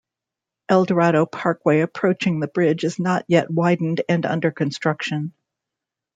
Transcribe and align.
Eldorado 0.67 1.27
Parkway 1.27 1.81
approaching 1.81 2.39
the 2.39 2.47
bridge 2.47 2.83
is 2.83 2.97
not 2.97 3.23
yet 3.27 3.51
widened 3.51 4.01
and 4.09 4.25
under 4.25 4.49
construction. 4.49 5.31